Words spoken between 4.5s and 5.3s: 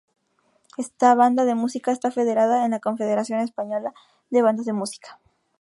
de Música.